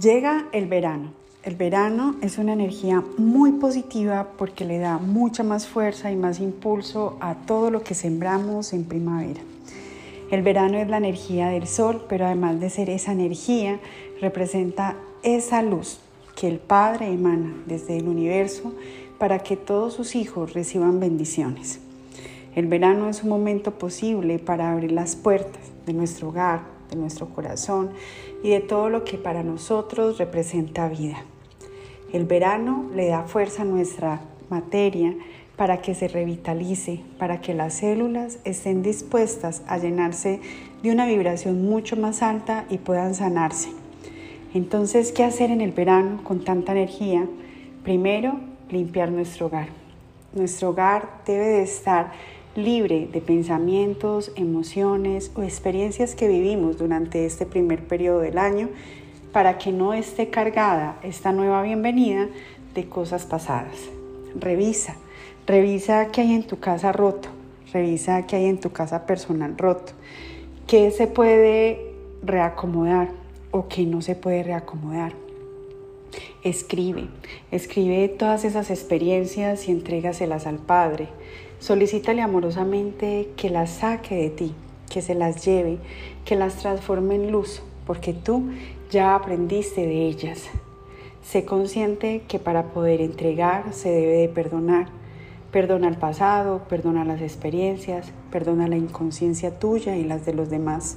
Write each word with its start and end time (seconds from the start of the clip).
Llega 0.00 0.46
el 0.52 0.66
verano. 0.66 1.12
El 1.42 1.56
verano 1.56 2.16
es 2.22 2.38
una 2.38 2.54
energía 2.54 3.04
muy 3.18 3.52
positiva 3.52 4.28
porque 4.38 4.64
le 4.64 4.78
da 4.78 4.96
mucha 4.96 5.42
más 5.42 5.66
fuerza 5.66 6.10
y 6.10 6.16
más 6.16 6.40
impulso 6.40 7.18
a 7.20 7.34
todo 7.34 7.70
lo 7.70 7.82
que 7.82 7.94
sembramos 7.94 8.72
en 8.72 8.84
primavera. 8.84 9.42
El 10.30 10.40
verano 10.40 10.78
es 10.78 10.88
la 10.88 10.96
energía 10.96 11.48
del 11.48 11.66
sol, 11.66 12.06
pero 12.08 12.24
además 12.24 12.60
de 12.60 12.70
ser 12.70 12.88
esa 12.88 13.12
energía, 13.12 13.78
representa 14.22 14.96
esa 15.22 15.60
luz 15.60 16.00
que 16.34 16.48
el 16.48 16.60
Padre 16.60 17.12
emana 17.12 17.52
desde 17.66 17.98
el 17.98 18.08
universo 18.08 18.72
para 19.18 19.40
que 19.40 19.58
todos 19.58 19.92
sus 19.92 20.14
hijos 20.14 20.54
reciban 20.54 20.98
bendiciones. 20.98 21.78
El 22.54 22.68
verano 22.68 23.10
es 23.10 23.22
un 23.22 23.28
momento 23.28 23.72
posible 23.72 24.38
para 24.38 24.72
abrir 24.72 24.92
las 24.92 25.14
puertas 25.14 25.60
de 25.84 25.92
nuestro 25.92 26.28
hogar, 26.28 26.79
de 26.90 26.96
nuestro 26.96 27.28
corazón 27.28 27.90
y 28.42 28.50
de 28.50 28.60
todo 28.60 28.90
lo 28.90 29.04
que 29.04 29.18
para 29.18 29.42
nosotros 29.42 30.18
representa 30.18 30.88
vida. 30.88 31.24
El 32.12 32.24
verano 32.24 32.90
le 32.94 33.06
da 33.06 33.22
fuerza 33.22 33.62
a 33.62 33.66
nuestra 33.66 34.20
materia 34.48 35.14
para 35.56 35.80
que 35.82 35.94
se 35.94 36.08
revitalice, 36.08 37.02
para 37.18 37.40
que 37.40 37.54
las 37.54 37.74
células 37.74 38.38
estén 38.44 38.82
dispuestas 38.82 39.62
a 39.66 39.78
llenarse 39.78 40.40
de 40.82 40.90
una 40.90 41.06
vibración 41.06 41.62
mucho 41.68 41.96
más 41.96 42.22
alta 42.22 42.64
y 42.70 42.78
puedan 42.78 43.14
sanarse. 43.14 43.68
Entonces, 44.54 45.12
¿qué 45.12 45.22
hacer 45.22 45.50
en 45.50 45.60
el 45.60 45.72
verano 45.72 46.24
con 46.24 46.44
tanta 46.44 46.72
energía? 46.72 47.26
Primero, 47.84 48.40
limpiar 48.70 49.10
nuestro 49.10 49.46
hogar. 49.46 49.68
Nuestro 50.32 50.70
hogar 50.70 51.20
debe 51.26 51.46
de 51.46 51.62
estar 51.62 52.12
libre 52.56 53.08
de 53.12 53.20
pensamientos, 53.20 54.32
emociones 54.36 55.30
o 55.34 55.42
experiencias 55.42 56.14
que 56.14 56.28
vivimos 56.28 56.78
durante 56.78 57.24
este 57.26 57.46
primer 57.46 57.84
periodo 57.86 58.20
del 58.20 58.38
año 58.38 58.68
para 59.32 59.58
que 59.58 59.72
no 59.72 59.94
esté 59.94 60.30
cargada 60.30 60.98
esta 61.02 61.32
nueva 61.32 61.62
bienvenida 61.62 62.28
de 62.74 62.88
cosas 62.88 63.24
pasadas. 63.26 63.76
Revisa, 64.34 64.96
revisa 65.46 66.10
qué 66.10 66.22
hay 66.22 66.34
en 66.34 66.46
tu 66.46 66.58
casa 66.58 66.92
roto, 66.92 67.28
revisa 67.72 68.26
qué 68.26 68.36
hay 68.36 68.46
en 68.46 68.58
tu 68.58 68.72
casa 68.72 69.06
personal 69.06 69.56
roto, 69.56 69.92
qué 70.66 70.90
se 70.90 71.06
puede 71.06 71.92
reacomodar 72.22 73.10
o 73.50 73.68
qué 73.68 73.86
no 73.86 74.02
se 74.02 74.14
puede 74.14 74.42
reacomodar. 74.42 75.12
Escribe, 76.42 77.08
escribe 77.50 78.08
todas 78.08 78.44
esas 78.44 78.70
experiencias 78.70 79.68
y 79.68 79.72
entrégaselas 79.72 80.46
al 80.46 80.58
Padre. 80.58 81.08
Solicítale 81.60 82.22
amorosamente 82.22 83.32
que 83.36 83.50
las 83.50 83.68
saque 83.68 84.14
de 84.14 84.30
ti, 84.30 84.54
que 84.88 85.02
se 85.02 85.14
las 85.14 85.44
lleve, 85.44 85.76
que 86.24 86.34
las 86.34 86.56
transforme 86.56 87.16
en 87.16 87.30
luz, 87.30 87.60
porque 87.86 88.14
tú 88.14 88.48
ya 88.90 89.14
aprendiste 89.14 89.82
de 89.82 90.06
ellas. 90.06 90.48
Sé 91.22 91.44
consciente 91.44 92.22
que 92.26 92.38
para 92.38 92.72
poder 92.72 93.02
entregar 93.02 93.74
se 93.74 93.90
debe 93.90 94.16
de 94.16 94.28
perdonar. 94.28 94.86
Perdona 95.52 95.88
el 95.88 95.98
pasado, 95.98 96.62
perdona 96.66 97.04
las 97.04 97.20
experiencias, 97.20 98.10
perdona 98.32 98.66
la 98.66 98.78
inconsciencia 98.78 99.58
tuya 99.58 99.96
y 99.96 100.04
las 100.04 100.24
de 100.24 100.32
los 100.32 100.48
demás. 100.48 100.96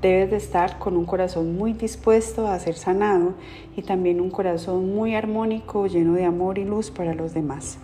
Debes 0.00 0.30
de 0.30 0.38
estar 0.38 0.78
con 0.78 0.96
un 0.96 1.04
corazón 1.04 1.58
muy 1.58 1.74
dispuesto 1.74 2.46
a 2.46 2.58
ser 2.58 2.76
sanado 2.76 3.34
y 3.76 3.82
también 3.82 4.22
un 4.22 4.30
corazón 4.30 4.94
muy 4.94 5.14
armónico, 5.14 5.86
lleno 5.88 6.14
de 6.14 6.24
amor 6.24 6.56
y 6.56 6.64
luz 6.64 6.90
para 6.90 7.12
los 7.12 7.34
demás. 7.34 7.78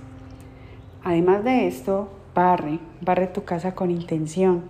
Además 1.06 1.44
de 1.44 1.68
esto, 1.68 2.08
barre, 2.34 2.80
barre 3.00 3.28
tu 3.28 3.44
casa 3.44 3.76
con 3.76 3.92
intención. 3.92 4.64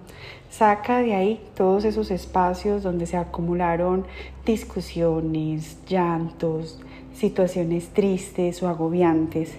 Saca 0.50 0.98
de 0.98 1.14
ahí 1.14 1.40
todos 1.54 1.86
esos 1.86 2.10
espacios 2.10 2.82
donde 2.82 3.06
se 3.06 3.16
acumularon 3.16 4.04
discusiones, 4.44 5.78
llantos, 5.88 6.78
situaciones 7.14 7.88
tristes 7.88 8.62
o 8.62 8.68
agobiantes. 8.68 9.54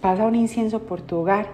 Pasa 0.00 0.24
un 0.24 0.36
incienso 0.36 0.82
por 0.82 1.00
tu 1.02 1.16
hogar 1.16 1.48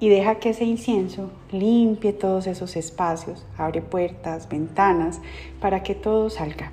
y 0.00 0.08
deja 0.08 0.36
que 0.36 0.48
ese 0.48 0.64
incienso 0.64 1.30
limpie 1.52 2.14
todos 2.14 2.46
esos 2.46 2.74
espacios, 2.76 3.44
abre 3.58 3.82
puertas, 3.82 4.48
ventanas, 4.48 5.20
para 5.60 5.82
que 5.82 5.94
todo 5.94 6.30
salga. 6.30 6.72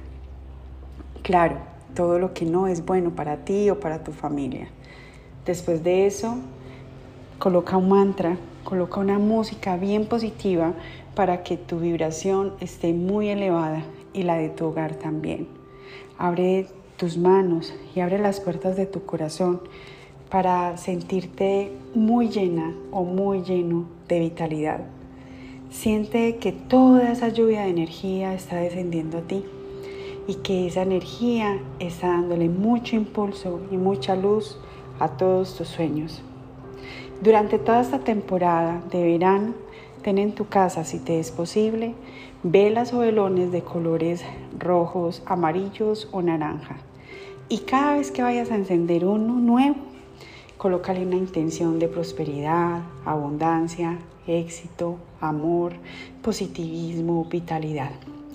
Claro, 1.23 1.57
todo 1.93 2.19
lo 2.19 2.33
que 2.33 2.45
no 2.45 2.67
es 2.67 2.85
bueno 2.85 3.09
para 3.09 3.43
ti 3.43 3.69
o 3.69 3.81
para 3.81 4.01
tu 4.01 4.13
familia. 4.13 4.69
Después 5.45 5.83
de 5.83 6.05
eso, 6.05 6.37
Coloca 7.43 7.75
un 7.75 7.89
mantra, 7.89 8.37
coloca 8.63 9.01
una 9.01 9.19
música 9.19 9.75
bien 9.75 10.05
positiva 10.05 10.75
para 11.13 11.43
que 11.43 11.57
tu 11.57 11.77
vibración 11.77 12.53
esté 12.61 12.93
muy 12.93 13.27
elevada 13.27 13.83
y 14.13 14.23
la 14.23 14.37
de 14.37 14.47
tu 14.47 14.67
hogar 14.67 14.95
también. 14.95 15.49
Abre 16.17 16.67
tus 16.95 17.17
manos 17.17 17.73
y 17.93 17.99
abre 17.99 18.17
las 18.17 18.39
puertas 18.39 18.77
de 18.77 18.85
tu 18.85 19.03
corazón 19.03 19.59
para 20.29 20.77
sentirte 20.77 21.73
muy 21.93 22.29
llena 22.29 22.73
o 22.93 23.03
muy 23.03 23.41
lleno 23.41 23.87
de 24.07 24.21
vitalidad. 24.21 24.79
Siente 25.69 26.37
que 26.37 26.53
toda 26.53 27.11
esa 27.11 27.27
lluvia 27.27 27.63
de 27.63 27.71
energía 27.71 28.33
está 28.33 28.55
descendiendo 28.55 29.17
a 29.17 29.21
ti 29.23 29.43
y 30.27 30.35
que 30.35 30.67
esa 30.67 30.83
energía 30.83 31.59
está 31.79 32.07
dándole 32.07 32.47
mucho 32.47 32.95
impulso 32.95 33.59
y 33.69 33.75
mucha 33.75 34.15
luz 34.15 34.57
a 34.97 35.09
todos 35.09 35.57
tus 35.57 35.67
sueños. 35.67 36.23
Durante 37.23 37.57
toda 37.57 37.79
esta 37.79 37.99
temporada 37.99 38.83
de 38.91 39.01
verano, 39.01 39.53
ten 40.01 40.17
en 40.17 40.35
tu 40.35 40.49
casa, 40.49 40.83
si 40.83 40.99
te 40.99 41.21
es 41.21 41.31
posible, 41.31 41.93
velas 42.43 42.91
o 42.91 42.99
velones 42.99 43.49
de 43.53 43.61
colores 43.61 44.25
rojos, 44.59 45.23
amarillos 45.25 46.09
o 46.11 46.21
naranja. 46.21 46.75
Y 47.47 47.59
cada 47.59 47.95
vez 47.95 48.11
que 48.11 48.23
vayas 48.23 48.51
a 48.51 48.55
encender 48.55 49.05
uno 49.05 49.35
nuevo, 49.35 49.77
colócale 50.57 51.05
una 51.05 51.15
intención 51.15 51.79
de 51.79 51.87
prosperidad, 51.87 52.81
abundancia, 53.05 53.99
éxito, 54.27 54.97
amor, 55.21 55.75
positivismo, 56.21 57.23
vitalidad. 57.23 57.91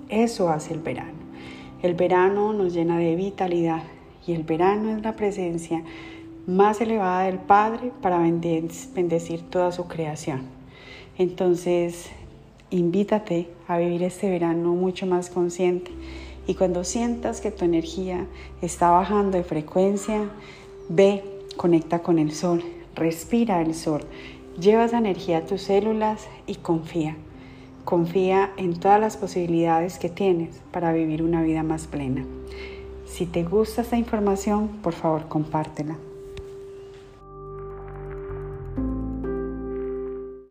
Eso 0.08 0.48
hace 0.48 0.72
el 0.72 0.80
verano. 0.80 1.18
El 1.82 1.92
verano 1.92 2.54
nos 2.54 2.72
llena 2.72 2.96
de 2.96 3.16
vitalidad 3.16 3.82
y 4.26 4.32
el 4.32 4.44
verano 4.44 4.96
es 4.96 5.02
la 5.02 5.14
presencia 5.14 5.84
más 6.48 6.80
elevada 6.80 7.24
del 7.24 7.38
Padre 7.38 7.92
para 8.00 8.18
bendecir 8.18 9.42
toda 9.50 9.70
su 9.70 9.86
creación. 9.86 10.40
Entonces, 11.18 12.06
invítate 12.70 13.50
a 13.68 13.76
vivir 13.76 14.02
este 14.02 14.30
verano 14.30 14.74
mucho 14.74 15.04
más 15.04 15.28
consciente 15.28 15.90
y 16.46 16.54
cuando 16.54 16.84
sientas 16.84 17.42
que 17.42 17.50
tu 17.50 17.66
energía 17.66 18.26
está 18.62 18.90
bajando 18.90 19.36
de 19.36 19.44
frecuencia, 19.44 20.30
ve, 20.88 21.22
conecta 21.58 21.98
con 21.98 22.18
el 22.18 22.32
sol, 22.32 22.64
respira 22.94 23.60
el 23.60 23.74
sol, 23.74 24.00
lleva 24.58 24.86
esa 24.86 24.98
energía 24.98 25.38
a 25.38 25.46
tus 25.46 25.60
células 25.60 26.26
y 26.46 26.54
confía. 26.54 27.14
Confía 27.84 28.52
en 28.56 28.80
todas 28.80 28.98
las 28.98 29.18
posibilidades 29.18 29.98
que 29.98 30.08
tienes 30.08 30.60
para 30.72 30.94
vivir 30.94 31.22
una 31.22 31.42
vida 31.42 31.62
más 31.62 31.86
plena. 31.86 32.24
Si 33.06 33.26
te 33.26 33.44
gusta 33.44 33.82
esta 33.82 33.98
información, 33.98 34.68
por 34.82 34.94
favor 34.94 35.28
compártela. 35.28 35.98